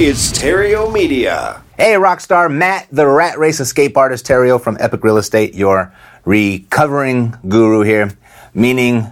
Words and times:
is 0.00 0.32
Theriault 0.32 0.92
Media. 0.92 1.62
Hey, 1.76 1.92
Rockstar 1.92 2.52
Matt, 2.52 2.88
the 2.90 3.06
rat 3.06 3.38
race 3.38 3.60
escape 3.60 3.96
artist 3.96 4.26
Theriault 4.26 4.60
from 4.60 4.76
Epic 4.80 5.04
Real 5.04 5.18
Estate, 5.18 5.54
your 5.54 5.94
recovering 6.24 7.36
guru 7.46 7.82
here. 7.82 8.10
Meaning, 8.54 9.06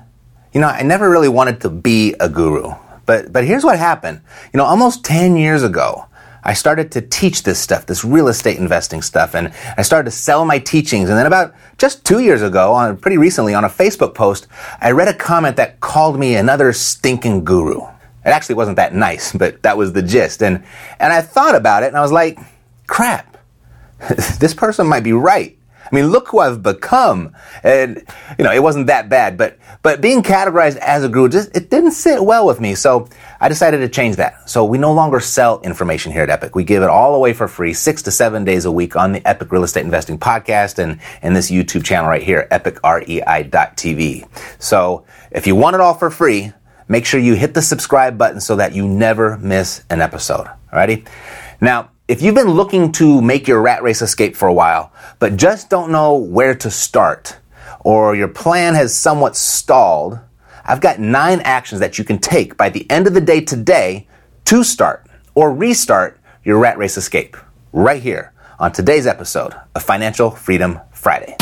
you 0.53 0.61
know, 0.61 0.67
I 0.67 0.83
never 0.83 1.09
really 1.09 1.29
wanted 1.29 1.61
to 1.61 1.71
be 1.71 2.17
a 2.19 2.29
guru. 2.29 2.75
But, 3.07 3.33
but 3.33 3.45
here's 3.45 3.63
what 3.63 3.79
happened. 3.79 4.23
You 4.53 4.59
know, 4.59 4.65
almost 4.65 5.05
10 5.05 5.37
years 5.37 5.63
ago, 5.63 6.07
I 6.43 6.55
started 6.55 6.91
to 6.93 7.01
teach 7.01 7.45
this 7.45 7.61
stuff, 7.61 7.87
this 7.87 8.05
real 8.05 8.27
estate 8.27 8.59
investing 8.59 9.03
stuff, 9.03 9.37
and 9.37 9.53
I 9.77 9.83
started 9.83 10.11
to 10.11 10.17
sell 10.17 10.45
my 10.45 10.59
teachings. 10.59 11.09
And 11.09 11.17
then 11.17 11.27
about 11.27 11.55
just 11.79 12.05
two 12.05 12.19
years 12.19 12.43
ago, 12.43 12.73
on 12.73 12.97
pretty 12.97 13.19
recently, 13.19 13.55
on 13.55 13.65
a 13.65 13.69
Facebook 13.69 14.17
post, 14.17 14.49
I 14.81 14.91
read 14.91 15.07
a 15.07 15.15
comment 15.15 15.57
that 15.59 15.79
called 15.79 16.19
me 16.19 16.35
another 16.35 16.73
stinking 16.73 17.45
guru. 17.45 17.83
It 18.25 18.31
actually 18.31 18.55
wasn't 18.57 18.77
that 18.77 18.95
nice, 18.95 19.33
but 19.33 19.63
that 19.63 19.77
was 19.77 19.93
the 19.93 20.03
gist. 20.03 20.43
And, 20.43 20.65
and 21.01 21.13
I 21.13 21.23
thought 21.23 21.55
about 21.55 21.83
it 21.83 21.89
and 21.89 21.97
I 21.97 22.03
was 22.03 22.13
like, 22.13 22.39
crap, 22.87 23.37
this 24.39 24.55
person 24.55 24.87
might 24.87 25.03
be 25.03 25.13
right. 25.13 25.59
I 25.93 25.95
mean, 25.95 26.07
look 26.07 26.29
who 26.29 26.39
I've 26.39 26.63
become. 26.63 27.35
And, 27.63 28.03
you 28.39 28.45
know, 28.45 28.53
it 28.53 28.63
wasn't 28.63 28.87
that 28.87 29.11
bad, 29.11 29.37
but, 29.37 29.59
but 29.83 30.01
being 30.01 30.23
categorized 30.23 30.77
as 30.77 31.05
a 31.05 31.09
guru 31.09 31.29
just, 31.29 31.55
it 31.55 31.69
didn't 31.69 31.93
sit 31.93 32.25
well 32.25 32.47
with 32.47 32.61
me. 32.61 32.75
So 32.75 33.09
I 33.41 33.49
decided 33.49 33.79
to 33.79 33.89
change 33.91 34.17
that. 34.17 34.49
So 34.49 34.65
we 34.65 34.79
no 34.79 34.93
longer 34.93 35.21
sell 35.21 35.61
information 35.61 36.11
here 36.11 36.23
at 36.23 36.31
Epic. 36.31 36.55
We 36.55 36.65
give 36.65 36.83
it 36.83 36.89
all 36.89 37.15
away 37.15 37.35
for 37.35 37.47
free, 37.47 37.75
six 37.75 38.01
to 38.03 38.11
seven 38.11 38.45
days 38.45 38.65
a 38.65 38.73
week 38.73 38.97
on 38.97 39.13
the 39.13 39.27
Epic 39.29 39.53
Real 39.53 39.65
Estate 39.65 39.85
Investing 39.85 40.19
podcast 40.19 40.79
and, 40.79 40.99
and 41.21 41.37
this 41.37 41.51
YouTube 41.51 41.85
channel 41.85 42.09
right 42.09 42.23
here, 42.23 42.49
epicrei.tv. 42.51 44.29
So 44.63 45.05
if 45.31 45.47
you 45.47 45.57
want 45.57 45.75
it 45.75 45.81
all 45.81 45.95
for 45.95 46.11
free, 46.11 46.53
make 46.93 47.07
sure 47.07 47.19
you 47.19 47.35
hit 47.35 47.55
the 47.55 47.63
subscribe 47.63 48.19
button 48.19 48.39
so 48.41 48.55
that 48.57 48.75
you 48.75 48.87
never 48.87 49.39
miss 49.39 49.83
an 49.89 50.03
episode. 50.03 50.47
Alrighty? 50.71 51.09
Now, 51.59 51.91
if 52.07 52.21
you've 52.21 52.35
been 52.35 52.51
looking 52.51 52.93
to 52.93 53.23
make 53.23 53.49
your 53.49 53.63
rat 53.63 53.83
race 53.83 54.03
escape 54.03 54.37
for 54.37 54.47
a 54.47 54.53
while, 54.53 54.93
but 55.19 55.39
just 55.39 55.71
don't 55.71 55.91
know 55.91 56.17
where 56.17 56.55
to 56.57 56.71
start, 56.71 57.39
or 57.81 58.15
your 58.15 58.29
plan 58.29 58.75
has 58.75 58.95
somewhat 58.95 59.37
stalled, 59.37 60.19
I've 60.67 60.83
got 60.83 61.01
nine 61.01 61.41
actions 61.41 61.81
that 61.81 61.99
you 61.99 62.05
can 62.05 62.19
take 62.19 62.59
by 62.59 62.69
the 62.69 62.89
end 62.91 63.07
of 63.07 63.15
the 63.15 63.21
day 63.23 63.41
today 63.41 64.07
to 64.45 64.63
start 64.63 65.07
or 65.35 65.51
restart 65.51 66.21
your 66.45 66.59
rat 66.59 66.77
race 66.77 66.99
escape 66.99 67.37
right 67.73 68.03
here 68.03 68.33
on 68.59 68.71
today's 68.71 69.07
episode 69.07 69.55
of 69.75 69.83
Financial 69.83 70.31
Freedom 70.31 70.79
Friday. 70.93 71.37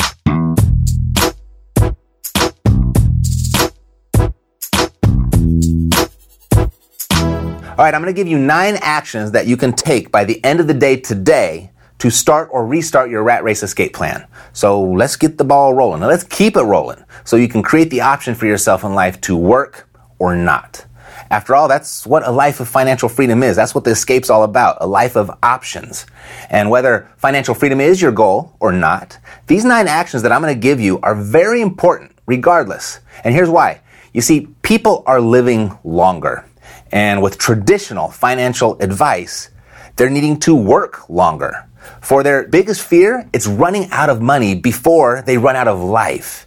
All 7.80 7.86
right, 7.86 7.94
I'm 7.94 8.02
going 8.02 8.14
to 8.14 8.20
give 8.20 8.28
you 8.28 8.38
nine 8.38 8.76
actions 8.82 9.30
that 9.30 9.46
you 9.46 9.56
can 9.56 9.72
take 9.72 10.12
by 10.12 10.26
the 10.26 10.44
end 10.44 10.60
of 10.60 10.66
the 10.66 10.74
day 10.74 10.96
today 10.96 11.70
to 11.96 12.10
start 12.10 12.50
or 12.52 12.66
restart 12.66 13.08
your 13.08 13.22
rat 13.22 13.42
race 13.42 13.62
escape 13.62 13.94
plan. 13.94 14.26
So 14.52 14.82
let's 14.82 15.16
get 15.16 15.38
the 15.38 15.44
ball 15.44 15.72
rolling. 15.72 16.00
Now 16.00 16.08
let's 16.08 16.24
keep 16.24 16.58
it 16.58 16.62
rolling 16.62 17.02
so 17.24 17.36
you 17.36 17.48
can 17.48 17.62
create 17.62 17.88
the 17.88 18.02
option 18.02 18.34
for 18.34 18.44
yourself 18.44 18.84
in 18.84 18.94
life 18.94 19.18
to 19.22 19.34
work 19.34 19.88
or 20.18 20.36
not. 20.36 20.84
After 21.30 21.54
all, 21.54 21.68
that's 21.68 22.06
what 22.06 22.28
a 22.28 22.30
life 22.30 22.60
of 22.60 22.68
financial 22.68 23.08
freedom 23.08 23.42
is. 23.42 23.56
That's 23.56 23.74
what 23.74 23.84
the 23.84 23.92
escape's 23.92 24.28
all 24.28 24.42
about. 24.42 24.76
A 24.82 24.86
life 24.86 25.16
of 25.16 25.30
options. 25.42 26.04
And 26.50 26.68
whether 26.68 27.10
financial 27.16 27.54
freedom 27.54 27.80
is 27.80 28.02
your 28.02 28.12
goal 28.12 28.54
or 28.60 28.72
not, 28.72 29.18
these 29.46 29.64
nine 29.64 29.88
actions 29.88 30.22
that 30.22 30.32
I'm 30.32 30.42
going 30.42 30.52
to 30.54 30.60
give 30.60 30.80
you 30.80 31.00
are 31.00 31.14
very 31.14 31.62
important 31.62 32.12
regardless. 32.26 33.00
And 33.24 33.34
here's 33.34 33.48
why. 33.48 33.80
You 34.12 34.20
see, 34.20 34.48
people 34.60 35.02
are 35.06 35.18
living 35.18 35.78
longer. 35.82 36.44
And 36.92 37.22
with 37.22 37.38
traditional 37.38 38.10
financial 38.10 38.78
advice, 38.80 39.50
they're 39.96 40.10
needing 40.10 40.40
to 40.40 40.54
work 40.54 41.08
longer. 41.08 41.66
For 42.00 42.22
their 42.22 42.46
biggest 42.46 42.82
fear, 42.82 43.28
it's 43.32 43.46
running 43.46 43.90
out 43.90 44.10
of 44.10 44.20
money 44.20 44.54
before 44.54 45.22
they 45.22 45.38
run 45.38 45.56
out 45.56 45.68
of 45.68 45.80
life. 45.80 46.46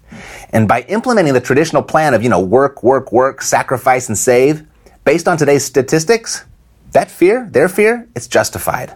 And 0.52 0.68
by 0.68 0.82
implementing 0.84 1.34
the 1.34 1.42
traditional 1.42 1.82
plan 1.82 2.14
of, 2.14 2.24
you 2.24 2.30
know, 2.30 2.40
work, 2.40 2.84
work, 2.84 3.12
work, 3.12 3.42
sacrifice, 3.42 4.08
and 4.08 4.18
save, 4.18 4.66
based 5.06 5.28
on 5.28 5.38
today's 5.38 5.66
statistics, 5.66 6.46
that 6.92 7.10
fear, 7.10 7.48
their 7.52 7.68
fear, 7.68 8.08
it's 8.16 8.28
justified. 8.28 8.96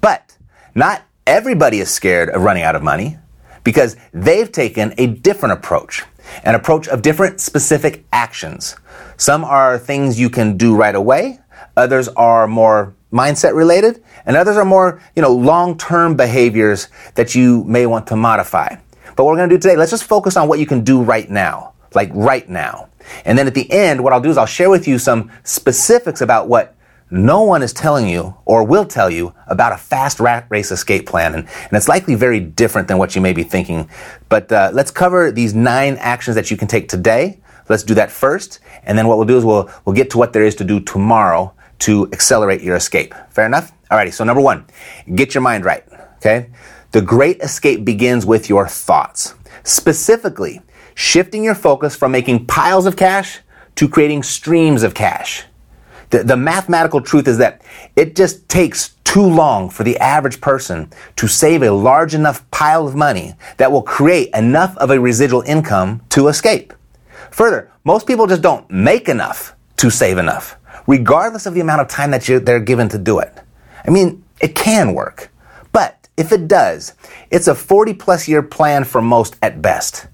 But 0.00 0.36
not 0.74 1.02
everybody 1.26 1.80
is 1.80 1.90
scared 1.90 2.30
of 2.30 2.42
running 2.42 2.62
out 2.62 2.74
of 2.74 2.82
money 2.82 3.18
because 3.64 3.96
they've 4.12 4.50
taken 4.50 4.94
a 4.96 5.06
different 5.06 5.52
approach, 5.52 6.04
an 6.44 6.54
approach 6.54 6.88
of 6.88 7.02
different 7.02 7.40
specific 7.40 8.04
actions. 8.12 8.76
Some 9.16 9.44
are 9.44 9.78
things 9.78 10.18
you 10.20 10.30
can 10.30 10.56
do 10.56 10.76
right 10.76 10.94
away. 10.94 11.40
Others 11.76 12.08
are 12.08 12.46
more 12.46 12.94
mindset 13.12 13.54
related 13.54 14.02
and 14.26 14.36
others 14.36 14.56
are 14.56 14.64
more, 14.64 15.00
you 15.16 15.22
know, 15.22 15.32
long-term 15.32 16.16
behaviors 16.16 16.88
that 17.14 17.34
you 17.34 17.64
may 17.64 17.86
want 17.86 18.06
to 18.08 18.16
modify. 18.16 18.76
But 19.16 19.24
what 19.24 19.32
we're 19.32 19.38
going 19.38 19.50
to 19.50 19.56
do 19.56 19.60
today, 19.60 19.76
let's 19.76 19.90
just 19.90 20.04
focus 20.04 20.36
on 20.36 20.48
what 20.48 20.58
you 20.58 20.66
can 20.66 20.84
do 20.84 21.02
right 21.02 21.28
now, 21.28 21.72
like 21.94 22.10
right 22.12 22.48
now. 22.48 22.88
And 23.24 23.38
then 23.38 23.46
at 23.46 23.54
the 23.54 23.70
end, 23.70 24.04
what 24.04 24.12
I'll 24.12 24.20
do 24.20 24.30
is 24.30 24.36
I'll 24.36 24.46
share 24.46 24.70
with 24.70 24.86
you 24.86 24.98
some 24.98 25.30
specifics 25.42 26.20
about 26.20 26.48
what 26.48 26.76
no 27.10 27.42
one 27.42 27.62
is 27.62 27.72
telling 27.72 28.08
you 28.08 28.36
or 28.44 28.64
will 28.64 28.84
tell 28.84 29.10
you 29.10 29.34
about 29.46 29.72
a 29.72 29.76
fast 29.76 30.20
rat 30.20 30.46
race 30.48 30.70
escape 30.70 31.06
plan. 31.06 31.34
And, 31.34 31.44
and 31.46 31.72
it's 31.72 31.88
likely 31.88 32.14
very 32.14 32.40
different 32.40 32.88
than 32.88 32.98
what 32.98 33.14
you 33.14 33.22
may 33.22 33.32
be 33.32 33.42
thinking. 33.42 33.88
But 34.28 34.50
uh, 34.52 34.70
let's 34.72 34.90
cover 34.90 35.30
these 35.30 35.54
nine 35.54 35.96
actions 35.96 36.34
that 36.34 36.50
you 36.50 36.56
can 36.56 36.68
take 36.68 36.88
today 36.88 37.40
Let's 37.68 37.82
do 37.82 37.94
that 37.94 38.10
first, 38.10 38.60
and 38.84 38.96
then 38.96 39.06
what 39.06 39.18
we'll 39.18 39.26
do 39.26 39.36
is 39.36 39.44
we'll, 39.44 39.70
we'll 39.84 39.94
get 39.94 40.10
to 40.10 40.18
what 40.18 40.32
there 40.32 40.44
is 40.44 40.54
to 40.56 40.64
do 40.64 40.80
tomorrow 40.80 41.52
to 41.80 42.08
accelerate 42.12 42.62
your 42.62 42.76
escape. 42.76 43.14
Fair 43.30 43.46
enough? 43.46 43.72
Alrighty, 43.90 44.12
so 44.12 44.24
number 44.24 44.40
one, 44.40 44.64
get 45.14 45.34
your 45.34 45.42
mind 45.42 45.64
right, 45.64 45.84
okay? 46.16 46.50
The 46.92 47.02
great 47.02 47.40
escape 47.40 47.84
begins 47.84 48.24
with 48.24 48.48
your 48.48 48.66
thoughts. 48.66 49.34
Specifically, 49.64 50.62
shifting 50.94 51.44
your 51.44 51.54
focus 51.54 51.94
from 51.94 52.10
making 52.10 52.46
piles 52.46 52.86
of 52.86 52.96
cash 52.96 53.40
to 53.76 53.88
creating 53.88 54.22
streams 54.22 54.82
of 54.82 54.94
cash. 54.94 55.44
The, 56.10 56.24
the 56.24 56.36
mathematical 56.36 57.00
truth 57.00 57.28
is 57.28 57.38
that 57.38 57.62
it 57.96 58.16
just 58.16 58.48
takes 58.48 58.94
too 59.04 59.24
long 59.24 59.70
for 59.70 59.84
the 59.84 59.96
average 59.98 60.40
person 60.40 60.90
to 61.16 61.26
save 61.26 61.62
a 61.62 61.70
large 61.70 62.14
enough 62.14 62.48
pile 62.50 62.86
of 62.86 62.94
money 62.94 63.34
that 63.56 63.72
will 63.72 63.82
create 63.82 64.28
enough 64.34 64.76
of 64.76 64.90
a 64.90 65.00
residual 65.00 65.42
income 65.42 66.02
to 66.10 66.28
escape. 66.28 66.74
Further, 67.30 67.70
most 67.84 68.06
people 68.06 68.26
just 68.26 68.42
don't 68.42 68.68
make 68.70 69.08
enough 69.08 69.54
to 69.78 69.90
save 69.90 70.18
enough, 70.18 70.56
regardless 70.86 71.46
of 71.46 71.54
the 71.54 71.60
amount 71.60 71.80
of 71.80 71.88
time 71.88 72.10
that 72.10 72.22
they're 72.44 72.60
given 72.60 72.88
to 72.90 72.98
do 72.98 73.18
it. 73.18 73.32
I 73.86 73.90
mean, 73.90 74.24
it 74.40 74.54
can 74.54 74.94
work. 74.94 75.30
But 75.72 76.08
if 76.16 76.32
it 76.32 76.48
does, 76.48 76.94
it's 77.30 77.48
a 77.48 77.54
40 77.54 77.94
plus 77.94 78.28
year 78.28 78.42
plan 78.42 78.84
for 78.84 79.00
most 79.00 79.36
at 79.40 79.62
best. 79.62 80.06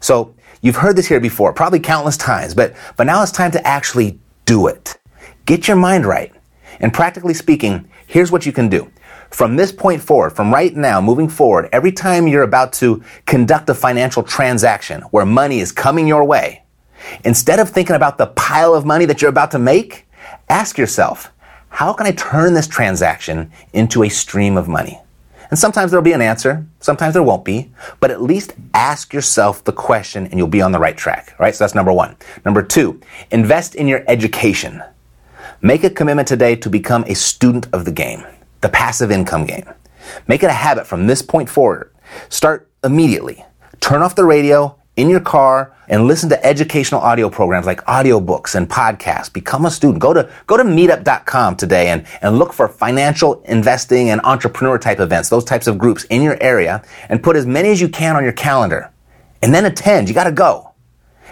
So 0.00 0.34
you've 0.62 0.76
heard 0.76 0.96
this 0.96 1.06
here 1.06 1.20
before, 1.20 1.52
probably 1.52 1.78
countless 1.78 2.16
times, 2.16 2.54
but, 2.54 2.74
but 2.96 3.04
now 3.04 3.22
it's 3.22 3.32
time 3.32 3.52
to 3.52 3.66
actually 3.66 4.18
do 4.46 4.66
it. 4.66 4.98
Get 5.44 5.66
your 5.66 5.76
mind 5.76 6.06
right. 6.06 6.32
And 6.80 6.92
practically 6.92 7.34
speaking, 7.34 7.88
here's 8.06 8.30
what 8.30 8.46
you 8.46 8.52
can 8.52 8.68
do. 8.68 8.90
From 9.30 9.56
this 9.56 9.72
point 9.72 10.02
forward, 10.02 10.30
from 10.30 10.52
right 10.52 10.74
now, 10.76 11.00
moving 11.00 11.28
forward, 11.28 11.68
every 11.72 11.92
time 11.92 12.28
you're 12.28 12.42
about 12.42 12.72
to 12.74 13.02
conduct 13.26 13.70
a 13.70 13.74
financial 13.74 14.22
transaction 14.22 15.02
where 15.10 15.24
money 15.24 15.60
is 15.60 15.72
coming 15.72 16.06
your 16.06 16.24
way, 16.24 16.62
instead 17.24 17.58
of 17.58 17.70
thinking 17.70 17.96
about 17.96 18.18
the 18.18 18.26
pile 18.26 18.74
of 18.74 18.84
money 18.84 19.06
that 19.06 19.22
you're 19.22 19.30
about 19.30 19.50
to 19.52 19.58
make, 19.58 20.06
ask 20.48 20.76
yourself, 20.76 21.32
how 21.70 21.92
can 21.94 22.06
I 22.06 22.12
turn 22.12 22.52
this 22.52 22.68
transaction 22.68 23.50
into 23.72 24.02
a 24.02 24.08
stream 24.10 24.56
of 24.56 24.68
money? 24.68 25.00
And 25.48 25.58
sometimes 25.58 25.90
there'll 25.90 26.04
be 26.04 26.12
an 26.12 26.22
answer, 26.22 26.66
sometimes 26.80 27.14
there 27.14 27.22
won't 27.22 27.44
be, 27.44 27.72
but 28.00 28.10
at 28.10 28.22
least 28.22 28.54
ask 28.74 29.12
yourself 29.12 29.64
the 29.64 29.72
question 29.72 30.26
and 30.26 30.34
you'll 30.38 30.48
be 30.48 30.62
on 30.62 30.72
the 30.72 30.78
right 30.78 30.96
track, 30.96 31.34
right? 31.38 31.54
So 31.54 31.64
that's 31.64 31.74
number 31.74 31.92
one. 31.92 32.16
Number 32.44 32.62
two, 32.62 33.00
invest 33.30 33.74
in 33.74 33.88
your 33.88 34.04
education. 34.08 34.82
Make 35.64 35.84
a 35.84 35.90
commitment 35.90 36.26
today 36.26 36.56
to 36.56 36.68
become 36.68 37.04
a 37.04 37.14
student 37.14 37.68
of 37.72 37.84
the 37.84 37.92
game, 37.92 38.24
the 38.62 38.68
passive 38.68 39.12
income 39.12 39.46
game. 39.46 39.64
Make 40.26 40.42
it 40.42 40.46
a 40.46 40.52
habit 40.52 40.88
from 40.88 41.06
this 41.06 41.22
point 41.22 41.48
forward. 41.48 41.94
Start 42.28 42.68
immediately. 42.82 43.44
Turn 43.78 44.02
off 44.02 44.16
the 44.16 44.24
radio 44.24 44.76
in 44.96 45.08
your 45.08 45.20
car 45.20 45.72
and 45.88 46.08
listen 46.08 46.28
to 46.30 46.44
educational 46.44 47.00
audio 47.00 47.30
programs 47.30 47.64
like 47.64 47.80
audiobooks 47.84 48.56
and 48.56 48.68
podcasts. 48.68 49.32
Become 49.32 49.64
a 49.64 49.70
student. 49.70 50.00
Go 50.00 50.12
to, 50.12 50.28
go 50.48 50.56
to 50.56 50.64
meetup.com 50.64 51.54
today 51.54 51.90
and, 51.90 52.08
and 52.22 52.40
look 52.40 52.52
for 52.52 52.66
financial 52.66 53.40
investing 53.42 54.10
and 54.10 54.20
entrepreneur 54.24 54.78
type 54.78 54.98
events, 54.98 55.28
those 55.28 55.44
types 55.44 55.68
of 55.68 55.78
groups 55.78 56.02
in 56.10 56.22
your 56.22 56.42
area 56.42 56.82
and 57.08 57.22
put 57.22 57.36
as 57.36 57.46
many 57.46 57.68
as 57.68 57.80
you 57.80 57.88
can 57.88 58.16
on 58.16 58.24
your 58.24 58.32
calendar 58.32 58.92
and 59.42 59.54
then 59.54 59.64
attend. 59.64 60.08
You 60.08 60.14
got 60.16 60.24
to 60.24 60.32
go. 60.32 60.71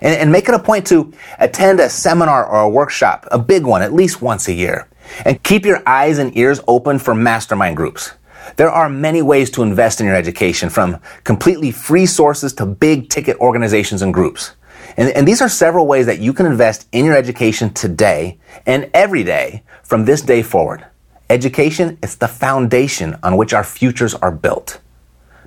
And, 0.00 0.14
and 0.14 0.32
make 0.32 0.48
it 0.48 0.54
a 0.54 0.58
point 0.58 0.86
to 0.88 1.12
attend 1.38 1.80
a 1.80 1.90
seminar 1.90 2.46
or 2.46 2.62
a 2.62 2.68
workshop, 2.68 3.26
a 3.30 3.38
big 3.38 3.64
one, 3.64 3.82
at 3.82 3.92
least 3.92 4.22
once 4.22 4.48
a 4.48 4.52
year. 4.52 4.88
And 5.24 5.42
keep 5.42 5.64
your 5.64 5.82
eyes 5.86 6.18
and 6.18 6.36
ears 6.36 6.60
open 6.66 6.98
for 6.98 7.14
mastermind 7.14 7.76
groups. 7.76 8.12
There 8.56 8.70
are 8.70 8.88
many 8.88 9.22
ways 9.22 9.50
to 9.52 9.62
invest 9.62 10.00
in 10.00 10.06
your 10.06 10.16
education, 10.16 10.70
from 10.70 10.98
completely 11.24 11.70
free 11.70 12.06
sources 12.06 12.52
to 12.54 12.66
big 12.66 13.08
ticket 13.08 13.36
organizations 13.38 14.02
and 14.02 14.12
groups. 14.12 14.52
And, 14.96 15.10
and, 15.10 15.26
these 15.28 15.40
are 15.40 15.48
several 15.48 15.86
ways 15.86 16.06
that 16.06 16.18
you 16.18 16.32
can 16.32 16.46
invest 16.46 16.88
in 16.90 17.04
your 17.04 17.16
education 17.16 17.72
today 17.72 18.38
and 18.66 18.90
every 18.92 19.22
day 19.22 19.62
from 19.84 20.04
this 20.04 20.20
day 20.20 20.42
forward. 20.42 20.84
Education 21.28 21.96
is 22.02 22.16
the 22.16 22.26
foundation 22.26 23.16
on 23.22 23.36
which 23.36 23.52
our 23.52 23.62
futures 23.62 24.14
are 24.14 24.32
built. 24.32 24.80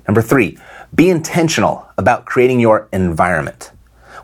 Number 0.08 0.22
three, 0.22 0.56
be 0.94 1.10
intentional 1.10 1.86
about 1.98 2.24
creating 2.24 2.58
your 2.58 2.88
environment. 2.92 3.70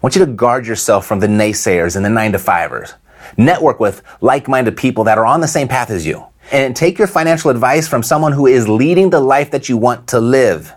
I 0.01 0.07
want 0.07 0.17
you 0.17 0.25
to 0.25 0.33
guard 0.33 0.67
yourself 0.67 1.05
from 1.05 1.21
the 1.21 1.27
naysayers 1.27 1.95
and 1.95 2.03
the 2.03 2.09
nine 2.09 2.33
to 2.33 2.39
fivers. 2.39 2.95
Network 3.37 3.79
with 3.81 4.03
like-minded 4.23 4.75
people 4.75 5.05
that 5.05 5.19
are 5.19 5.27
on 5.27 5.43
the 5.43 5.47
same 5.47 5.69
path 5.69 5.91
as 5.91 6.07
you 6.07 6.25
and 6.51 6.75
take 6.75 6.97
your 6.97 7.07
financial 7.07 7.51
advice 7.51 7.87
from 7.87 8.03
someone 8.03 8.33
who 8.33 8.47
is 8.47 8.67
leading 8.67 9.11
the 9.11 9.21
life 9.21 9.51
that 9.51 9.69
you 9.69 9.77
want 9.77 10.07
to 10.09 10.19
live. 10.19 10.73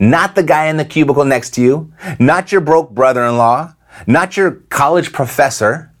Not 0.00 0.34
the 0.34 0.42
guy 0.42 0.66
in 0.66 0.78
the 0.78 0.84
cubicle 0.84 1.24
next 1.24 1.50
to 1.54 1.62
you, 1.62 1.92
not 2.18 2.50
your 2.50 2.60
broke 2.60 2.90
brother-in-law, 2.90 3.72
not 4.08 4.36
your 4.36 4.50
college 4.68 5.12
professor. 5.12 5.92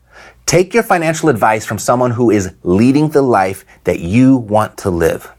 Take 0.44 0.74
your 0.74 0.82
financial 0.82 1.28
advice 1.28 1.64
from 1.64 1.78
someone 1.78 2.10
who 2.10 2.32
is 2.32 2.52
leading 2.64 3.10
the 3.10 3.22
life 3.22 3.64
that 3.84 4.00
you 4.00 4.38
want 4.38 4.76
to 4.78 4.90
live. 4.90 5.30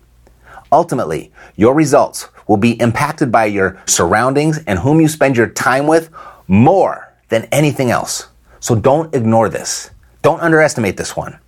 Ultimately, 0.71 1.33
your 1.57 1.75
results 1.75 2.29
will 2.47 2.55
be 2.55 2.79
impacted 2.79 3.33
by 3.33 3.47
your 3.47 3.81
surroundings 3.85 4.59
and 4.65 4.79
whom 4.79 5.01
you 5.01 5.09
spend 5.09 5.35
your 5.35 5.47
time 5.47 5.87
with 5.87 6.09
more 6.47 7.06
than 7.29 7.45
anything 7.51 7.91
else. 7.91 8.27
So 8.59 8.75
don't 8.75 9.13
ignore 9.13 9.49
this. 9.49 9.91
Don't 10.21 10.39
underestimate 10.39 10.97
this 10.97 11.15
one. 11.15 11.39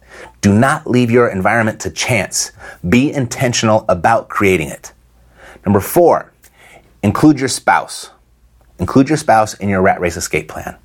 Do 0.41 0.53
not 0.53 0.89
leave 0.89 1.11
your 1.11 1.27
environment 1.27 1.79
to 1.81 1.89
chance. 1.89 2.51
Be 2.87 3.11
intentional 3.11 3.85
about 3.89 4.29
creating 4.29 4.69
it. 4.69 4.93
Number 5.65 5.79
four, 5.79 6.31
include 7.03 7.39
your 7.39 7.49
spouse. 7.49 8.11
Include 8.79 9.09
your 9.09 9.17
spouse 9.17 9.53
in 9.55 9.69
your 9.69 9.81
rat 9.81 9.99
race 9.99 10.17
escape 10.17 10.47
plan. 10.47 10.77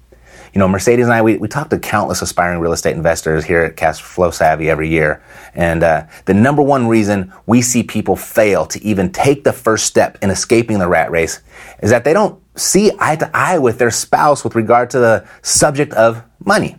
You 0.53 0.61
know, 0.61 0.69
Mercedes 0.69 1.07
and 1.07 1.13
I, 1.13 1.21
we, 1.21 1.37
we 1.37 1.49
talk 1.49 1.71
to 1.71 1.79
countless 1.81 2.23
aspiring 2.23 2.61
real 2.61 2.73
estate 2.73 2.95
investors 2.95 3.45
here 3.45 3.63
at 3.63 3.77
Cash 3.77 4.01
Flow 4.01 4.31
Savvy 4.31 4.71
every 4.71 4.89
year. 4.89 5.21
And 5.55 5.83
uh, 5.83 6.07
the 6.27 6.35
number 6.35 6.63
one 6.63 6.87
reason 6.87 7.33
we 7.47 7.61
see 7.61 7.83
people 7.83 8.15
fail 8.15 8.65
to 8.67 8.83
even 8.85 9.11
take 9.11 9.43
the 9.43 9.53
first 9.53 9.87
step 9.87 10.17
in 10.23 10.31
escaping 10.31 10.79
the 10.79 10.87
rat 10.87 11.11
race 11.11 11.41
is 11.83 11.91
that 11.91 12.05
they 12.05 12.13
don't 12.13 12.41
see 12.57 12.93
eye 12.99 13.17
to 13.17 13.31
eye 13.35 13.59
with 13.59 13.79
their 13.79 13.91
spouse 13.91 14.45
with 14.45 14.55
regard 14.55 14.91
to 14.91 14.99
the 14.99 15.27
subject 15.43 15.93
of 15.95 16.23
money. 16.45 16.77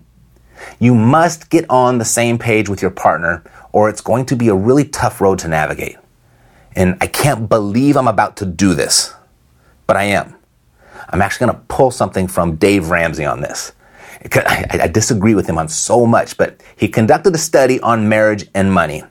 You 0.80 0.96
must 0.96 1.50
get 1.50 1.70
on 1.70 1.98
the 1.98 2.06
same 2.06 2.38
page 2.38 2.70
with 2.70 2.82
your 2.82 2.92
partner, 2.92 3.44
or 3.72 3.90
it's 3.90 4.02
going 4.02 4.26
to 4.28 4.36
be 4.36 4.48
a 4.48 4.56
really 4.56 4.86
tough 4.86 5.22
road 5.22 5.40
to 5.40 5.48
navigate. 5.48 5.98
And 6.76 6.98
I 7.02 7.08
can't 7.08 7.48
believe 7.48 7.96
I'm 7.98 8.08
about 8.08 8.38
to 8.38 8.46
do 8.46 8.74
this, 8.74 9.14
but 9.88 9.96
I 9.96 10.04
am. 10.04 10.36
I'm 11.10 11.22
actually 11.22 11.48
going 11.48 11.58
to 11.58 11.66
pull 11.68 11.92
something 11.92 12.28
from 12.28 12.56
Dave 12.56 12.90
Ramsey 12.90 13.26
on 13.26 13.42
this. 13.42 13.74
I, 14.34 14.90
disagree 14.92 15.36
with 15.36 15.48
him 15.48 15.58
on 15.58 15.70
so 15.70 16.06
much, 16.06 16.38
but 16.38 16.62
he 16.76 16.88
conducted 16.88 17.36
a 17.36 17.38
study 17.38 17.80
on 17.80 18.10
marriage 18.10 18.48
and 18.56 18.74
money. 18.74 19.04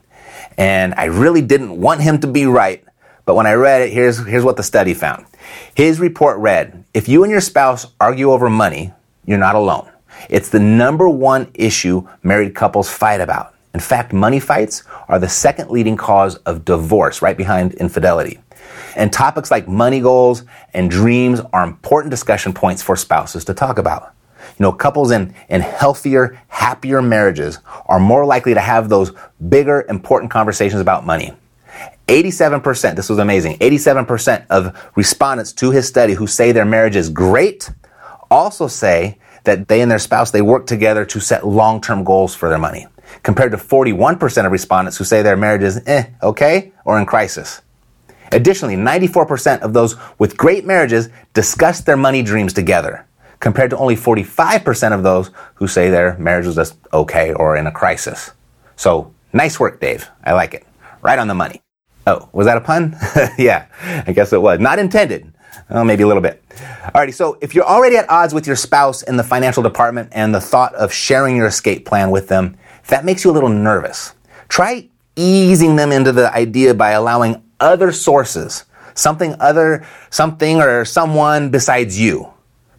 And 0.57 0.93
I 0.95 1.05
really 1.05 1.41
didn't 1.41 1.79
want 1.79 2.01
him 2.01 2.19
to 2.19 2.27
be 2.27 2.45
right, 2.45 2.83
but 3.25 3.35
when 3.35 3.47
I 3.47 3.53
read 3.53 3.83
it, 3.83 3.93
here's, 3.93 4.25
here's 4.25 4.43
what 4.43 4.57
the 4.57 4.63
study 4.63 4.93
found. 4.93 5.25
His 5.75 5.99
report 5.99 6.37
read, 6.39 6.83
if 6.93 7.09
you 7.09 7.23
and 7.23 7.31
your 7.31 7.41
spouse 7.41 7.87
argue 7.99 8.31
over 8.31 8.49
money, 8.49 8.93
you're 9.25 9.37
not 9.37 9.55
alone. 9.55 9.89
It's 10.29 10.49
the 10.49 10.59
number 10.59 11.09
one 11.09 11.49
issue 11.53 12.07
married 12.23 12.55
couples 12.55 12.89
fight 12.89 13.21
about. 13.21 13.53
In 13.73 13.79
fact, 13.81 14.13
money 14.13 14.39
fights 14.39 14.83
are 15.09 15.19
the 15.19 15.27
second 15.27 15.69
leading 15.69 15.97
cause 15.97 16.35
of 16.37 16.63
divorce, 16.63 17.21
right 17.21 17.35
behind 17.35 17.73
infidelity. 17.73 18.39
And 18.95 19.11
topics 19.11 19.51
like 19.51 19.67
money 19.67 19.99
goals 19.99 20.43
and 20.73 20.89
dreams 20.89 21.41
are 21.51 21.63
important 21.63 22.11
discussion 22.11 22.53
points 22.53 22.81
for 22.81 22.95
spouses 22.95 23.43
to 23.45 23.53
talk 23.53 23.77
about. 23.77 24.13
You 24.57 24.63
know, 24.63 24.71
couples 24.71 25.11
in, 25.11 25.33
in 25.49 25.61
healthier, 25.61 26.41
happier 26.47 27.01
marriages 27.01 27.59
are 27.87 27.99
more 27.99 28.25
likely 28.25 28.53
to 28.53 28.61
have 28.61 28.87
those 28.87 29.11
bigger, 29.49 29.85
important 29.89 30.31
conversations 30.31 30.79
about 30.79 31.05
money. 31.05 31.33
87%, 32.07 32.95
this 32.95 33.09
was 33.09 33.17
amazing, 33.17 33.57
87% 33.57 34.45
of 34.49 34.91
respondents 34.95 35.53
to 35.53 35.71
his 35.71 35.87
study 35.87 36.13
who 36.13 36.27
say 36.27 36.51
their 36.51 36.65
marriage 36.65 36.95
is 36.95 37.09
great 37.09 37.69
also 38.29 38.67
say 38.67 39.17
that 39.43 39.67
they 39.67 39.81
and 39.81 39.89
their 39.89 39.99
spouse, 39.99 40.31
they 40.31 40.41
work 40.41 40.67
together 40.67 41.05
to 41.05 41.19
set 41.19 41.45
long-term 41.45 42.03
goals 42.03 42.35
for 42.35 42.49
their 42.49 42.57
money, 42.57 42.87
compared 43.23 43.51
to 43.51 43.57
41% 43.57 44.45
of 44.45 44.51
respondents 44.51 44.97
who 44.97 45.03
say 45.03 45.21
their 45.21 45.37
marriage 45.37 45.63
is 45.63 45.81
eh, 45.85 46.05
okay, 46.21 46.73
or 46.83 46.99
in 46.99 47.05
crisis. 47.05 47.61
Additionally, 48.31 48.75
94% 48.75 49.61
of 49.61 49.73
those 49.73 49.95
with 50.17 50.35
great 50.35 50.65
marriages 50.65 51.09
discuss 51.33 51.81
their 51.81 51.97
money 51.97 52.23
dreams 52.23 52.53
together, 52.53 53.05
compared 53.39 53.69
to 53.69 53.77
only 53.77 53.95
45% 53.95 54.93
of 54.93 55.03
those 55.03 55.29
who 55.55 55.67
say 55.67 55.89
their 55.89 56.17
marriage 56.17 56.47
is 56.47 56.55
just 56.55 56.75
okay 56.91 57.33
or 57.33 57.55
in 57.55 57.67
a 57.67 57.71
crisis. 57.71 58.31
So, 58.75 59.13
nice 59.31 59.59
work, 59.59 59.79
Dave. 59.79 60.09
I 60.23 60.33
like 60.33 60.53
it. 60.53 60.65
Right 61.01 61.19
on 61.19 61.27
the 61.27 61.35
money. 61.35 61.64
Oh, 62.07 62.29
was 62.33 62.45
that 62.45 62.57
a 62.57 62.61
pun? 62.61 62.95
yeah, 63.37 63.65
I 64.05 64.11
guess 64.11 64.31
it 64.31 64.41
was. 64.41 64.59
Not 64.59 64.79
intended. 64.79 65.31
Oh, 65.69 65.83
maybe 65.83 66.03
a 66.03 66.07
little 66.07 66.21
bit. 66.21 66.47
Alrighty, 66.49 67.13
so 67.13 67.37
if 67.41 67.55
you're 67.55 67.65
already 67.65 67.97
at 67.97 68.09
odds 68.09 68.33
with 68.33 68.45
your 68.45 68.55
spouse 68.55 69.01
in 69.01 69.17
the 69.17 69.23
financial 69.23 69.63
department 69.63 70.09
and 70.11 70.33
the 70.33 70.41
thought 70.41 70.75
of 70.75 70.93
sharing 70.93 71.35
your 71.35 71.47
escape 71.47 71.85
plan 71.85 72.11
with 72.11 72.27
them, 72.27 72.57
that 72.87 73.03
makes 73.03 73.23
you 73.23 73.31
a 73.31 73.33
little 73.33 73.49
nervous. 73.49 74.13
Try 74.47 74.89
easing 75.15 75.75
them 75.75 75.91
into 75.91 76.11
the 76.11 76.31
idea 76.33 76.73
by 76.73 76.91
allowing 76.91 77.41
other 77.59 77.91
sources, 77.91 78.65
something 78.93 79.35
other, 79.39 79.85
something 80.11 80.61
or 80.61 80.85
someone 80.85 81.49
besides 81.49 81.99
you 81.99 82.31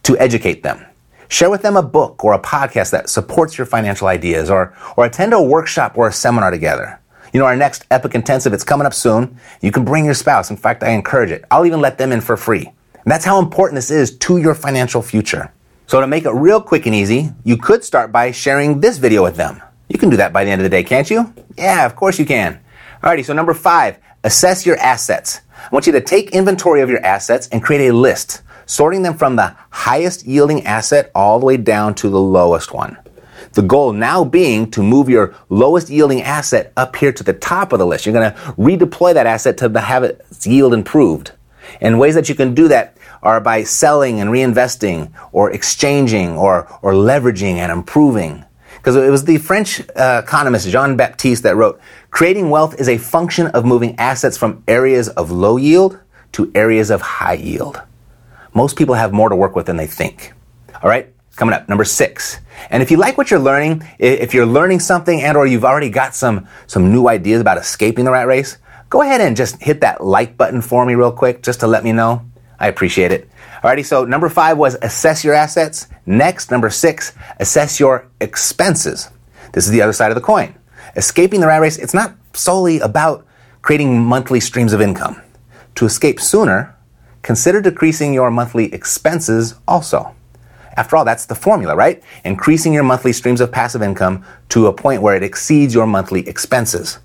to 0.05 0.17
educate 0.19 0.63
them. 0.63 0.85
Share 1.29 1.51
with 1.51 1.63
them 1.63 1.77
a 1.77 1.83
book 1.83 2.25
or 2.25 2.35
a 2.35 2.39
podcast 2.39 2.91
that 2.93 3.09
supports 3.09 3.59
your 3.59 3.67
financial 3.67 4.07
ideas 4.07 4.49
or, 4.49 4.77
or 4.97 5.07
attend 5.07 5.33
a 5.33 5.43
workshop 5.43 5.99
or 5.99 6.07
a 6.07 6.13
seminar 6.13 6.53
together. 6.53 7.01
You 7.33 7.41
know, 7.41 7.47
our 7.47 7.57
next 7.57 7.85
Epic 7.91 8.15
Intensive, 8.15 8.53
it's 8.53 8.65
coming 8.65 8.87
up 8.87 8.95
soon. 8.95 9.39
You 9.61 9.73
can 9.73 9.85
bring 9.85 10.05
your 10.05 10.15
spouse. 10.15 10.51
In 10.51 10.57
fact, 10.57 10.83
I 10.83 10.91
encourage 10.91 11.31
it. 11.31 11.45
I'll 11.51 11.67
even 11.67 11.81
let 11.81 11.99
them 11.99 12.13
in 12.13 12.21
for 12.21 12.37
free. 12.37 12.67
And 12.95 13.13
that's 13.13 13.25
how 13.25 13.39
important 13.39 13.77
this 13.77 13.91
is 13.91 14.17
to 14.19 14.39
your 14.39 14.55
financial 14.55 15.03
future. 15.03 15.53
So 15.87 16.01
to 16.01 16.07
make 16.07 16.25
it 16.25 16.31
real 16.31 16.61
quick 16.61 16.87
and 16.87 16.95
easy, 16.95 17.31
you 17.45 17.57
could 17.57 17.85
start 17.85 18.11
by 18.11 18.33
sharing 18.33 18.81
this 18.81 18.99
video 18.99 19.23
with 19.23 19.37
them. 19.37 19.63
You 19.89 19.99
can 19.99 20.11
do 20.11 20.17
that 20.17 20.33
by 20.33 20.45
the 20.45 20.51
end 20.51 20.61
of 20.61 20.65
the 20.65 20.71
day, 20.71 20.83
can't 20.83 21.09
you? 21.09 21.33
Yeah, 21.57 21.87
of 21.87 21.95
course 21.95 22.19
you 22.19 22.27
can. 22.27 22.59
Alrighty, 23.03 23.25
so 23.25 23.33
number 23.33 23.55
five, 23.55 23.99
assess 24.25 24.67
your 24.67 24.77
assets. 24.79 25.43
I 25.57 25.69
want 25.71 25.87
you 25.87 25.93
to 25.93 26.01
take 26.01 26.31
inventory 26.31 26.81
of 26.81 26.91
your 26.91 27.05
assets 27.05 27.49
and 27.53 27.63
create 27.63 27.89
a 27.89 27.95
list, 27.95 28.43
sorting 28.67 29.03
them 29.03 29.15
from 29.15 29.37
the 29.37 29.57
highest 29.71 30.27
yielding 30.27 30.67
asset 30.67 31.11
all 31.15 31.39
the 31.39 31.47
way 31.47 31.57
down 31.57 31.95
to 31.97 32.09
the 32.09 32.21
lowest 32.21 32.73
one. 32.73 32.97
The 33.57 33.63
goal 33.63 33.95
now 33.95 34.23
being 34.23 34.71
to 34.73 34.83
move 34.83 35.09
your 35.09 35.35
lowest 35.49 35.89
yielding 35.89 36.21
asset 36.21 36.75
up 36.77 36.95
here 36.95 37.11
to 37.11 37.25
the 37.25 37.33
top 37.33 37.73
of 37.73 37.79
the 37.79 37.87
list. 37.87 38.05
You're 38.05 38.13
going 38.13 38.31
to 38.31 38.39
redeploy 38.59 39.15
that 39.15 39.27
asset 39.27 39.57
to 39.57 39.81
have 39.81 40.05
its 40.05 40.47
yield 40.47 40.75
improved. 40.75 41.33
And 41.81 41.99
ways 41.99 42.15
that 42.17 42.29
you 42.29 42.35
can 42.35 42.55
do 42.55 42.69
that 42.69 42.99
are 43.23 43.41
by 43.41 43.63
selling 43.63 44.21
and 44.21 44.29
reinvesting 44.29 45.11
or 45.33 45.51
exchanging 45.51 46.37
or, 46.37 46.69
or 46.83 46.93
leveraging 46.93 47.55
and 47.55 47.73
improving. 47.73 48.45
Because 48.75 48.95
it 48.95 49.09
was 49.09 49.25
the 49.25 49.39
French 49.39 49.81
uh, 49.97 50.21
economist 50.23 50.69
Jean 50.69 50.99
Baptiste 50.99 51.45
that 51.45 51.57
wrote, 51.57 51.81
creating 52.11 52.51
wealth 52.51 52.79
is 52.79 52.91
a 52.91 52.99
function 52.99 53.47
of 53.47 53.65
moving 53.65 53.99
assets 53.99 54.37
from 54.37 54.65
areas 54.69 55.09
of 55.09 55.31
low 55.31 55.57
yield 55.57 55.99
to 56.33 56.53
areas 56.55 56.91
of 56.91 57.01
high 57.01 57.33
yield. 57.33 57.81
Most 58.53 58.77
people 58.77 58.97
have 58.97 59.15
more 59.15 59.31
to 59.31 59.35
work 59.35 59.57
with 59.57 59.65
than 59.65 59.79
they 59.79 59.87
think. 59.87 60.35
All 60.83 60.91
right? 60.91 61.11
Coming 61.37 61.55
up, 61.55 61.69
number 61.69 61.85
six. 61.85 62.41
And 62.71 62.83
if 62.83 62.91
you 62.91 62.97
like 62.97 63.17
what 63.19 63.31
you're 63.31 63.41
learning, 63.41 63.85
if 63.99 64.35
you're 64.35 64.47
learning 64.47 64.81
something 64.81 65.23
and 65.23 65.37
or 65.37 65.47
you've 65.47 65.65
already 65.65 65.91
got 65.91 66.15
some, 66.15 66.49
some 66.67 66.91
new 66.91 67.09
ideas 67.09 67.41
about 67.41 67.59
escaping 67.59 68.05
the 68.05 68.11
rat 68.11 68.27
race, 68.27 68.59
go 68.89 69.03
ahead 69.03 69.21
and 69.21 69.37
just 69.37 69.63
hit 69.63 69.83
that 69.83 70.03
like 70.03 70.37
button 70.37 70.63
for 70.63 70.85
me 70.85 70.95
real 70.95 71.13
quick 71.13 71.43
just 71.43 71.61
to 71.61 71.67
let 71.67 71.85
me 71.85 71.93
know. 71.93 72.25
I 72.59 72.69
appreciate 72.69 73.13
it. 73.13 73.29
Alrighty, 73.63 73.85
so 73.85 74.05
number 74.05 74.29
five 74.29 74.57
was 74.57 74.77
assess 74.81 75.25
your 75.25 75.35
assets. 75.35 75.89
Next, 76.07 76.51
number 76.51 76.71
six, 76.71 77.13
assess 77.39 77.79
your 77.79 78.09
expenses. 78.21 79.11
This 79.53 79.67
is 79.67 79.73
the 79.73 79.83
other 79.83 79.93
side 79.93 80.11
of 80.11 80.15
the 80.15 80.21
coin. 80.21 80.55
Escaping 80.97 81.41
the 81.41 81.47
rat 81.47 81.61
race, 81.61 81.77
it's 81.77 81.95
not 81.95 82.15
solely 82.33 82.81
about 82.81 83.27
creating 83.61 84.03
monthly 84.03 84.41
streams 84.41 84.73
of 84.73 84.81
income. 84.81 85.21
To 85.75 85.85
escape 85.85 86.21
sooner, 86.21 86.75
consider 87.23 87.61
decreasing 87.61 88.15
your 88.15 88.31
monthly 88.31 88.73
expenses 88.73 89.55
also. 89.69 90.15
After 90.77 90.97
all, 90.97 91.05
that's 91.05 91.27
the 91.27 91.35
formula, 91.35 91.75
right? 91.75 92.03
Increasing 92.25 92.73
your 92.73 92.83
monthly 92.83 93.13
streams 93.13 93.41
of 93.41 93.51
passive 93.51 93.83
income 93.83 94.25
to 94.51 94.67
a 94.67 94.73
point 94.73 95.03
where 95.03 95.17
it 95.17 95.23
exceeds 95.23 95.75
your 95.75 95.87
monthly 95.87 96.29
expenses. 96.29 96.99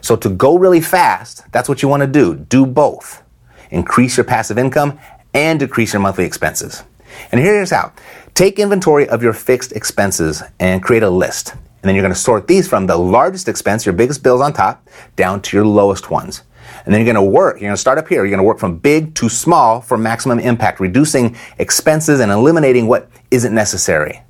So 0.00 0.14
to 0.16 0.28
go 0.28 0.56
really 0.56 0.80
fast, 0.80 1.42
that's 1.52 1.68
what 1.68 1.82
you 1.82 1.88
want 1.88 2.02
to 2.02 2.06
do. 2.06 2.36
Do 2.36 2.64
both. 2.64 3.22
Increase 3.70 4.16
your 4.16 4.24
passive 4.24 4.58
income 4.58 4.98
and 5.34 5.58
decrease 5.58 5.92
your 5.92 6.00
monthly 6.00 6.24
expenses. 6.24 6.84
And 7.32 7.40
here's 7.40 7.70
how. 7.70 7.92
Take 8.34 8.58
inventory 8.58 9.08
of 9.08 9.22
your 9.22 9.32
fixed 9.32 9.72
expenses 9.72 10.42
and 10.60 10.82
create 10.82 11.02
a 11.02 11.10
list. 11.10 11.52
And 11.52 11.82
then 11.82 11.94
you're 11.94 12.02
going 12.02 12.14
to 12.14 12.20
sort 12.20 12.46
these 12.46 12.68
from 12.68 12.86
the 12.86 12.96
largest 12.96 13.48
expense, 13.48 13.86
your 13.86 13.92
biggest 13.92 14.22
bills 14.22 14.40
on 14.40 14.52
top, 14.52 14.86
down 15.16 15.40
to 15.42 15.56
your 15.56 15.66
lowest 15.66 16.10
ones. 16.10 16.42
And 16.86 16.94
then 16.94 17.04
you're 17.04 17.12
going 17.12 17.26
to 17.26 17.30
work, 17.30 17.56
you're 17.56 17.68
going 17.68 17.74
to 17.74 17.80
start 17.80 17.98
up 17.98 18.08
here. 18.08 18.24
You're 18.24 18.30
going 18.30 18.38
to 18.38 18.44
work 18.44 18.60
from 18.60 18.78
big 18.78 19.14
to 19.16 19.28
small 19.28 19.80
for 19.80 19.98
maximum 19.98 20.38
impact, 20.38 20.78
reducing 20.78 21.36
expenses 21.58 22.20
and 22.20 22.30
eliminating 22.30 22.86
what 22.86 23.10
isn't 23.32 23.52
necessary. 23.52 24.22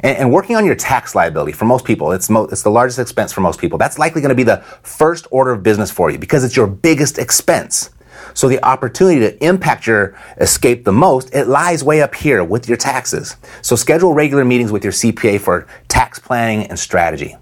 And, 0.00 0.18
and 0.18 0.32
working 0.32 0.54
on 0.56 0.66
your 0.66 0.74
tax 0.74 1.14
liability 1.14 1.52
for 1.52 1.64
most 1.64 1.86
people, 1.86 2.12
it's, 2.12 2.28
mo- 2.28 2.44
it's 2.44 2.62
the 2.62 2.70
largest 2.70 2.98
expense 2.98 3.32
for 3.32 3.40
most 3.40 3.58
people. 3.58 3.78
That's 3.78 3.98
likely 3.98 4.20
going 4.20 4.28
to 4.28 4.34
be 4.34 4.42
the 4.42 4.58
first 4.82 5.26
order 5.30 5.52
of 5.52 5.62
business 5.62 5.90
for 5.90 6.10
you 6.10 6.18
because 6.18 6.44
it's 6.44 6.54
your 6.54 6.66
biggest 6.66 7.18
expense. 7.18 7.90
So 8.34 8.48
the 8.48 8.62
opportunity 8.64 9.20
to 9.20 9.44
impact 9.44 9.86
your 9.86 10.14
escape 10.38 10.84
the 10.84 10.92
most, 10.92 11.34
it 11.34 11.48
lies 11.48 11.82
way 11.82 12.02
up 12.02 12.14
here 12.14 12.44
with 12.44 12.68
your 12.68 12.76
taxes. 12.76 13.36
So 13.62 13.74
schedule 13.74 14.12
regular 14.12 14.44
meetings 14.44 14.70
with 14.70 14.84
your 14.84 14.92
CPA 14.92 15.40
for 15.40 15.66
tax 15.88 16.18
planning 16.18 16.66
and 16.66 16.78
strategy. 16.78 17.36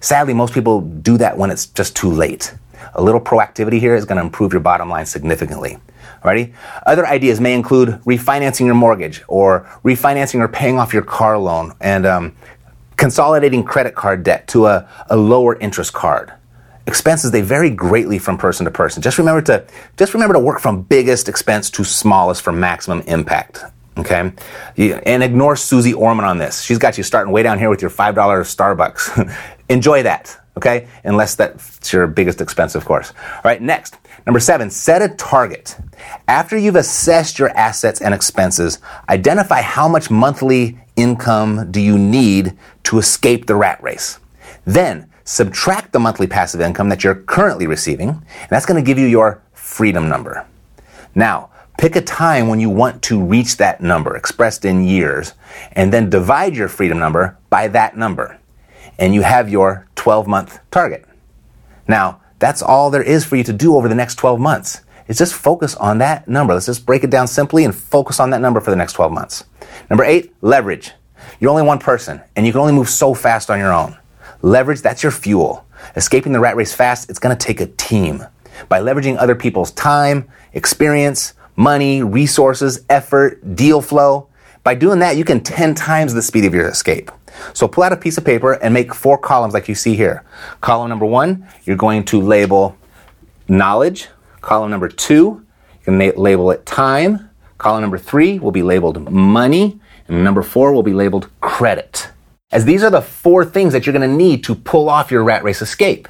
Sadly, 0.00 0.34
most 0.34 0.52
people 0.52 0.80
do 0.80 1.16
that 1.18 1.38
when 1.38 1.50
it's 1.50 1.66
just 1.66 1.96
too 1.96 2.10
late. 2.10 2.54
A 2.96 3.02
little 3.02 3.20
proactivity 3.20 3.78
here 3.78 3.94
is 3.94 4.04
going 4.04 4.16
to 4.16 4.24
improve 4.24 4.52
your 4.52 4.60
bottom 4.60 4.88
line 4.88 5.06
significantly. 5.06 5.78
Alrighty? 6.24 6.54
Other 6.86 7.06
ideas 7.06 7.40
may 7.40 7.54
include 7.54 7.90
refinancing 8.04 8.66
your 8.66 8.74
mortgage 8.74 9.22
or 9.28 9.60
refinancing 9.84 10.40
or 10.40 10.48
paying 10.48 10.78
off 10.78 10.92
your 10.92 11.02
car 11.02 11.38
loan 11.38 11.74
and 11.80 12.06
um, 12.06 12.34
consolidating 12.96 13.62
credit 13.62 13.94
card 13.94 14.24
debt 14.24 14.48
to 14.48 14.66
a, 14.66 14.88
a 15.08 15.16
lower 15.16 15.56
interest 15.58 15.92
card 15.92 16.32
expenses 16.86 17.32
they 17.32 17.42
vary 17.42 17.70
greatly 17.70 18.18
from 18.18 18.38
person 18.38 18.64
to 18.64 18.70
person. 18.70 19.02
Just 19.02 19.18
remember 19.18 19.42
to 19.42 19.66
just 19.96 20.14
remember 20.14 20.34
to 20.34 20.40
work 20.40 20.60
from 20.60 20.82
biggest 20.82 21.28
expense 21.28 21.68
to 21.70 21.84
smallest 21.84 22.42
for 22.42 22.52
maximum 22.52 23.00
impact. 23.02 23.64
Okay, 23.98 24.32
and 24.76 25.22
ignore 25.22 25.56
Suze 25.56 25.92
Orman 25.94 26.24
on 26.26 26.38
this. 26.38 26.62
She's 26.62 26.78
got 26.78 26.98
you 26.98 27.02
starting 27.02 27.32
way 27.32 27.42
down 27.42 27.58
here 27.58 27.70
with 27.70 27.80
your 27.80 27.90
five 27.90 28.14
dollar 28.14 28.42
Starbucks. 28.44 29.34
Enjoy 29.68 30.02
that. 30.02 30.38
Okay, 30.56 30.88
unless 31.04 31.34
that's 31.34 31.92
your 31.92 32.06
biggest 32.06 32.40
expense, 32.40 32.74
of 32.74 32.84
course. 32.86 33.12
All 33.34 33.42
right, 33.44 33.60
next. 33.60 33.98
Number 34.26 34.40
seven, 34.40 34.70
set 34.70 35.02
a 35.02 35.14
target. 35.14 35.76
After 36.26 36.56
you've 36.56 36.76
assessed 36.76 37.38
your 37.38 37.50
assets 37.50 38.00
and 38.00 38.14
expenses, 38.14 38.78
identify 39.10 39.60
how 39.60 39.86
much 39.86 40.10
monthly 40.10 40.78
income 40.96 41.70
do 41.70 41.80
you 41.80 41.98
need 41.98 42.56
to 42.84 42.98
escape 42.98 43.46
the 43.46 43.54
rat 43.54 43.82
race. 43.82 44.18
Then 44.64 45.10
subtract 45.24 45.92
the 45.92 45.98
monthly 45.98 46.26
passive 46.26 46.62
income 46.62 46.88
that 46.88 47.04
you're 47.04 47.14
currently 47.14 47.66
receiving, 47.66 48.08
and 48.08 48.48
that's 48.48 48.64
going 48.64 48.82
to 48.82 48.86
give 48.86 48.98
you 48.98 49.06
your 49.06 49.42
freedom 49.52 50.08
number. 50.08 50.46
Now, 51.14 51.50
pick 51.76 51.96
a 51.96 52.00
time 52.00 52.48
when 52.48 52.60
you 52.60 52.70
want 52.70 53.02
to 53.02 53.22
reach 53.22 53.58
that 53.58 53.82
number, 53.82 54.16
expressed 54.16 54.64
in 54.64 54.82
years, 54.82 55.34
and 55.72 55.92
then 55.92 56.08
divide 56.08 56.56
your 56.56 56.68
freedom 56.68 56.98
number 56.98 57.36
by 57.50 57.68
that 57.68 57.96
number. 57.96 58.38
And 58.98 59.14
you 59.14 59.22
have 59.22 59.48
your 59.48 59.86
12 59.96 60.26
month 60.26 60.58
target. 60.70 61.04
Now, 61.88 62.20
that's 62.38 62.62
all 62.62 62.90
there 62.90 63.02
is 63.02 63.24
for 63.24 63.36
you 63.36 63.44
to 63.44 63.52
do 63.52 63.76
over 63.76 63.88
the 63.88 63.94
next 63.94 64.16
12 64.16 64.40
months. 64.40 64.82
Is 65.08 65.18
just 65.18 65.34
focus 65.34 65.76
on 65.76 65.98
that 65.98 66.26
number. 66.26 66.52
Let's 66.52 66.66
just 66.66 66.84
break 66.84 67.04
it 67.04 67.10
down 67.10 67.28
simply 67.28 67.64
and 67.64 67.72
focus 67.74 68.18
on 68.18 68.30
that 68.30 68.40
number 68.40 68.60
for 68.60 68.70
the 68.70 68.76
next 68.76 68.94
12 68.94 69.12
months. 69.12 69.44
Number 69.88 70.04
eight, 70.04 70.34
leverage. 70.40 70.92
You're 71.38 71.50
only 71.50 71.62
one 71.62 71.78
person, 71.78 72.20
and 72.34 72.44
you 72.44 72.52
can 72.52 72.60
only 72.60 72.72
move 72.72 72.88
so 72.88 73.14
fast 73.14 73.48
on 73.48 73.58
your 73.58 73.72
own. 73.72 73.96
Leverage, 74.42 74.82
that's 74.82 75.02
your 75.02 75.12
fuel. 75.12 75.64
Escaping 75.94 76.32
the 76.32 76.40
rat 76.40 76.56
race 76.56 76.74
fast, 76.74 77.08
it's 77.08 77.20
going 77.20 77.36
to 77.36 77.46
take 77.46 77.60
a 77.60 77.66
team. 77.66 78.24
By 78.68 78.80
leveraging 78.80 79.16
other 79.18 79.34
people's 79.34 79.70
time, 79.70 80.28
experience, 80.52 81.34
money, 81.54 82.02
resources, 82.02 82.84
effort, 82.88 83.54
deal 83.54 83.80
flow, 83.80 84.28
by 84.64 84.74
doing 84.74 84.98
that, 85.00 85.16
you 85.16 85.24
can 85.24 85.40
10 85.40 85.74
times 85.74 86.14
the 86.14 86.22
speed 86.22 86.44
of 86.44 86.54
your 86.54 86.68
escape. 86.68 87.10
So 87.52 87.68
pull 87.68 87.84
out 87.84 87.92
a 87.92 87.96
piece 87.96 88.18
of 88.18 88.24
paper 88.24 88.52
and 88.54 88.72
make 88.72 88.94
four 88.94 89.18
columns 89.18 89.54
like 89.54 89.68
you 89.68 89.74
see 89.74 89.94
here. 89.94 90.24
Column 90.60 90.88
number 90.88 91.06
one, 91.06 91.46
you're 91.64 91.76
going 91.76 92.04
to 92.06 92.20
label 92.20 92.76
knowledge. 93.48 94.08
Column 94.40 94.70
number 94.70 94.88
two, 94.88 95.44
you 95.80 95.84
can 95.84 95.98
label 95.98 96.50
it 96.50 96.66
time. 96.66 97.30
Column 97.58 97.82
number 97.82 97.98
three 97.98 98.38
will 98.38 98.52
be 98.52 98.62
labeled 98.62 99.10
money. 99.10 99.80
And 100.08 100.22
number 100.22 100.42
four 100.42 100.72
will 100.72 100.82
be 100.82 100.92
labeled 100.92 101.28
credit 101.40 102.10
as 102.52 102.64
these 102.64 102.82
are 102.82 102.90
the 102.90 103.02
four 103.02 103.44
things 103.44 103.72
that 103.72 103.86
you're 103.86 103.92
going 103.92 104.08
to 104.08 104.16
need 104.16 104.44
to 104.44 104.54
pull 104.54 104.88
off 104.88 105.10
your 105.10 105.24
rat 105.24 105.42
race 105.44 105.62
escape. 105.62 106.08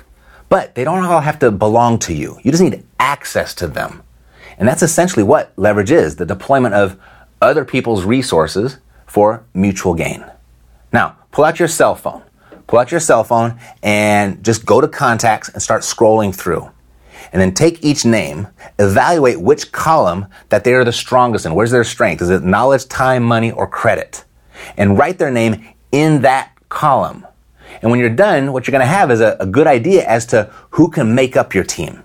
But 0.48 0.74
they 0.74 0.84
don't 0.84 1.04
all 1.04 1.20
have 1.20 1.38
to 1.40 1.50
belong 1.50 1.98
to 2.00 2.14
you. 2.14 2.38
You 2.42 2.50
just 2.50 2.62
need 2.62 2.84
access 3.00 3.54
to 3.56 3.66
them. 3.66 4.02
And 4.58 4.68
that's 4.68 4.82
essentially 4.82 5.22
what 5.22 5.52
leverage 5.56 5.90
is 5.90 6.16
the 6.16 6.26
deployment 6.26 6.74
of 6.74 6.98
other 7.42 7.64
people's 7.64 8.04
resources 8.04 8.78
for 9.06 9.44
mutual 9.54 9.94
gain. 9.94 10.24
Now, 10.92 11.16
pull 11.32 11.44
out 11.44 11.58
your 11.58 11.68
cell 11.68 11.94
phone. 11.94 12.22
Pull 12.66 12.78
out 12.78 12.90
your 12.90 13.00
cell 13.00 13.22
phone 13.22 13.58
and 13.82 14.44
just 14.44 14.66
go 14.66 14.80
to 14.80 14.88
contacts 14.88 15.48
and 15.48 15.62
start 15.62 15.82
scrolling 15.82 16.34
through. 16.34 16.70
And 17.32 17.40
then 17.40 17.54
take 17.54 17.84
each 17.84 18.04
name, 18.04 18.48
evaluate 18.78 19.40
which 19.40 19.72
column 19.72 20.26
that 20.48 20.64
they 20.64 20.72
are 20.72 20.84
the 20.84 20.92
strongest 20.92 21.46
in. 21.46 21.54
Where's 21.54 21.70
their 21.70 21.84
strength? 21.84 22.22
Is 22.22 22.30
it 22.30 22.42
knowledge, 22.42 22.86
time, 22.88 23.22
money, 23.22 23.50
or 23.50 23.66
credit? 23.66 24.24
And 24.76 24.96
write 24.96 25.18
their 25.18 25.30
name 25.30 25.66
in 25.92 26.22
that 26.22 26.52
column. 26.68 27.26
And 27.82 27.90
when 27.90 28.00
you're 28.00 28.10
done, 28.10 28.52
what 28.52 28.66
you're 28.66 28.72
going 28.72 28.80
to 28.80 28.86
have 28.86 29.10
is 29.10 29.20
a, 29.20 29.36
a, 29.40 29.46
good 29.46 29.66
idea 29.66 30.06
as 30.06 30.26
to 30.26 30.50
who 30.70 30.88
can 30.88 31.14
make 31.14 31.36
up 31.36 31.54
your 31.54 31.64
team. 31.64 32.02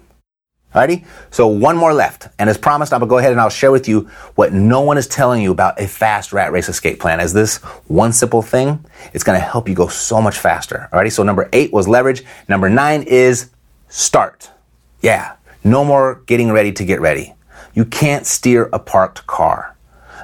Alrighty? 0.73 1.05
So 1.31 1.47
one 1.47 1.75
more 1.75 1.93
left. 1.93 2.29
And 2.39 2.49
as 2.49 2.57
promised, 2.57 2.93
I'm 2.93 3.01
to 3.01 3.05
go 3.05 3.17
ahead 3.17 3.31
and 3.31 3.41
I'll 3.41 3.49
share 3.49 3.71
with 3.71 3.87
you 3.87 4.09
what 4.35 4.53
no 4.53 4.81
one 4.81 4.97
is 4.97 5.07
telling 5.07 5.41
you 5.41 5.51
about 5.51 5.79
a 5.81 5.87
fast 5.87 6.31
rat 6.31 6.51
race 6.51 6.69
escape 6.69 6.99
plan. 6.99 7.19
As 7.19 7.33
this 7.33 7.57
one 7.87 8.13
simple 8.13 8.41
thing, 8.41 8.83
it's 9.13 9.23
to 9.25 9.45
help 9.45 9.67
you 9.67 9.75
go 9.75 9.87
so 9.87 10.21
much 10.21 10.37
faster. 10.37 10.87
Alrighty? 10.93 11.11
So 11.11 11.23
number 11.23 11.49
eight 11.51 11.73
was 11.73 11.87
leverage. 11.87 12.23
Number 12.47 12.69
nine 12.69 13.03
is 13.03 13.49
start. 13.89 14.49
Yeah. 15.01 15.35
No 15.63 15.83
more 15.83 16.23
getting 16.25 16.51
ready 16.51 16.71
to 16.71 16.85
get 16.85 17.01
ready. 17.01 17.33
You 17.73 17.85
can't 17.85 18.25
steer 18.25 18.69
a 18.73 18.79
parked 18.79 19.27
car. 19.27 19.75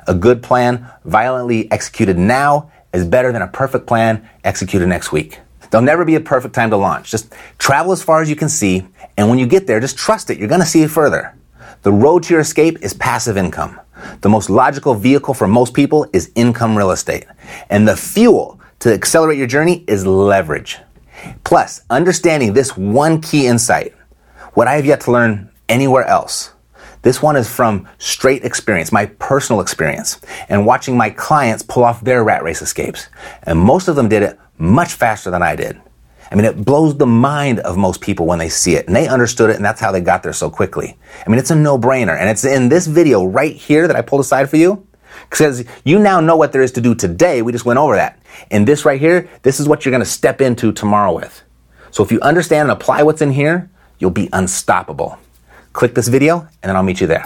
A 0.08 0.14
good 0.14 0.42
plan, 0.42 0.88
violently 1.04 1.70
executed 1.72 2.18
now, 2.18 2.72
is 2.94 3.06
better 3.06 3.34
than 3.34 3.42
a 3.42 3.48
perfect 3.48 3.86
plan 3.86 4.28
executed 4.44 4.88
next 4.88 5.12
week. 5.12 5.40
There'll 5.70 5.86
never 5.86 6.06
be 6.06 6.16
a 6.16 6.20
perfect 6.20 6.56
time 6.56 6.70
to 6.70 6.78
launch. 6.78 7.12
Just 7.12 7.34
travel 7.58 7.92
as 7.92 8.04
far 8.04 8.22
as 8.22 8.30
you 8.30 8.36
can 8.36 8.50
see, 8.50 8.88
and 9.18 9.30
when 9.30 9.40
you 9.40 9.48
get 9.48 9.68
there, 9.68 9.80
just 9.80 9.98
trust 9.98 10.30
it. 10.30 10.38
You're 10.38 10.48
going 10.48 10.62
to 10.62 10.68
see 10.68 10.84
it 10.84 10.92
further. 10.92 11.36
The 11.84 11.92
road 11.92 12.24
to 12.24 12.34
your 12.34 12.42
escape 12.42 12.78
is 12.82 12.94
passive 12.94 13.38
income. 13.38 13.80
The 14.22 14.30
most 14.30 14.50
logical 14.50 14.94
vehicle 14.94 15.34
for 15.34 15.48
most 15.48 15.74
people 15.74 16.08
is 16.14 16.32
income 16.36 16.78
real 16.78 16.92
estate. 16.92 17.26
And 17.70 17.88
the 17.88 17.98
fuel 17.98 18.60
to 18.80 18.94
accelerate 18.94 19.38
your 19.38 19.48
journey 19.48 19.84
is 19.88 20.06
leverage. 20.06 20.78
Plus, 21.44 21.82
understanding 21.90 22.54
this 22.54 22.78
one 22.78 23.22
key 23.22 23.48
insight, 23.48 23.94
what 24.54 24.68
I 24.68 24.76
have 24.76 24.86
yet 24.86 25.02
to 25.02 25.12
learn 25.12 25.50
anywhere 25.68 26.06
else, 26.06 26.52
this 27.02 27.22
one 27.22 27.36
is 27.36 27.50
from 27.50 27.88
straight 28.00 28.44
experience, 28.44 28.92
my 28.92 29.06
personal 29.06 29.62
experience, 29.62 30.20
and 30.50 30.66
watching 30.66 30.98
my 30.98 31.10
clients 31.10 31.64
pull 31.64 31.84
off 31.84 32.02
their 32.02 32.24
rat 32.24 32.44
race 32.44 32.62
escapes. 32.62 33.08
And 33.44 33.60
most 33.60 33.88
of 33.88 33.96
them 33.96 34.10
did 34.10 34.24
it 34.24 34.40
much 34.58 34.94
faster 34.94 35.32
than 35.32 35.42
I 35.42 35.56
did. 35.56 35.82
I 36.30 36.36
mean, 36.36 36.46
it 36.46 36.66
blows 36.66 36.98
the 36.98 37.06
mind 37.06 37.60
of 37.60 37.78
most 37.78 38.02
people 38.02 38.26
when 38.26 38.40
they 38.40 38.50
see 38.50 38.76
it, 38.76 38.88
and 38.88 38.96
they 38.96 39.08
understood 39.08 39.50
it, 39.50 39.56
and 39.56 39.64
that's 39.64 39.80
how 39.80 39.92
they 39.92 40.02
got 40.02 40.24
there 40.24 40.34
so 40.34 40.50
quickly. 40.50 40.98
I 41.26 41.30
mean, 41.30 41.40
it's 41.40 41.52
a 41.52 41.56
no-brainer, 41.56 42.20
and 42.20 42.30
it's 42.30 42.44
in 42.44 42.68
this 42.68 42.86
video 42.86 43.26
right 43.26 43.56
here 43.56 43.88
that 43.88 43.96
I 43.96 44.02
pulled 44.02 44.22
aside 44.22 44.50
for 44.50 44.58
you, 44.58 44.86
because 45.30 45.64
you 45.86 46.00
now 46.00 46.20
know 46.20 46.36
what 46.36 46.52
there 46.52 46.62
is 46.62 46.74
to 46.74 46.82
do 46.82 46.94
today. 46.94 47.42
We 47.42 47.54
just 47.54 47.66
went 47.66 47.80
over 47.80 47.96
that. 47.96 48.20
And 48.52 48.68
this 48.68 48.84
right 48.84 49.00
here, 49.00 49.30
this 49.42 49.60
is 49.60 49.68
what 49.68 49.86
you're 49.86 49.92
going 49.92 50.04
to 50.04 50.10
step 50.10 50.42
into 50.42 50.72
tomorrow 50.72 51.14
with. 51.14 51.44
So 51.92 52.04
if 52.04 52.12
you 52.12 52.20
understand 52.22 52.70
and 52.70 52.72
apply 52.72 53.04
what's 53.04 53.22
in 53.22 53.32
here, 53.32 53.70
you'll 53.98 54.12
be 54.12 54.30
unstoppable. 54.34 55.18
Click 55.72 55.96
this 55.96 56.10
video, 56.10 56.42
and 56.42 56.70
then 56.70 56.76
I'll 56.76 56.84
meet 56.84 57.00
you 57.00 57.08
there. 57.08 57.26